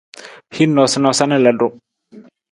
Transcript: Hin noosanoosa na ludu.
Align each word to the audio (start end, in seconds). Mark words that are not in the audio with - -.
Hin 0.59 0.71
noosanoosa 0.77 1.25
na 1.29 1.37
ludu. 1.45 1.67